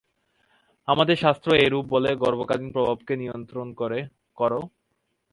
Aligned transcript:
আমাদের 0.87 1.15
শাস্ত্র 1.15 1.49
এইরূপ 1.55 1.85
বলে 1.89 2.09
গর্ভকালীন 2.15 2.69
প্রভাবকে 2.71 3.13
নিয়ন্ত্রণ 3.15 3.67
কর। 4.37 4.53